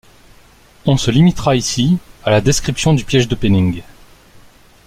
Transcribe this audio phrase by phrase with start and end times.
[0.87, 3.83] On se limitera ici à la description du piège de Penning.